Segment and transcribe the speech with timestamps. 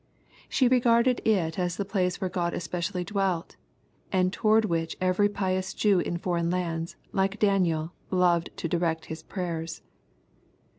[0.49, 3.55] She regarded it as the place where God especially dwelt,
[4.11, 9.21] and toward which every pious Jew in foreign lands, like Daniel, loved to direct his
[9.21, 9.83] prayers.